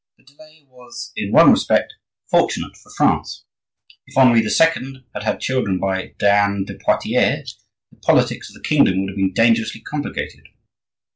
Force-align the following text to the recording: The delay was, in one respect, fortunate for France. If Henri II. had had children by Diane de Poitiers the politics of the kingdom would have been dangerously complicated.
The 0.17 0.23
delay 0.23 0.65
was, 0.67 1.11
in 1.15 1.31
one 1.31 1.51
respect, 1.51 1.93
fortunate 2.31 2.75
for 2.75 2.89
France. 2.97 3.45
If 4.07 4.17
Henri 4.17 4.39
II. 4.41 5.05
had 5.13 5.21
had 5.21 5.39
children 5.39 5.77
by 5.79 6.15
Diane 6.17 6.63
de 6.65 6.75
Poitiers 6.83 7.63
the 7.91 7.97
politics 7.97 8.49
of 8.49 8.55
the 8.55 8.67
kingdom 8.67 9.01
would 9.01 9.09
have 9.11 9.15
been 9.17 9.31
dangerously 9.31 9.81
complicated. 9.81 10.47